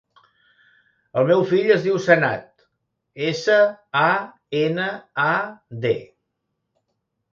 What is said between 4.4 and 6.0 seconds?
ena, a, de.